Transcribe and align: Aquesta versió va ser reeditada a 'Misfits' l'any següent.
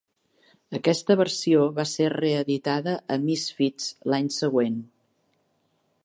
Aquesta 0.77 1.17
versió 1.19 1.67
va 1.75 1.85
ser 1.91 2.07
reeditada 2.13 2.95
a 3.15 3.17
'Misfits' 3.25 3.93
l'any 4.13 4.31
següent. 4.39 4.81